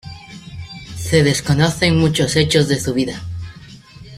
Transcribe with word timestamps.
Se 0.97 1.21
desconocen 1.21 1.95
muchos 1.99 2.35
hechos 2.35 2.67
de 2.67 2.79
su 2.79 2.95
vida. 2.95 3.21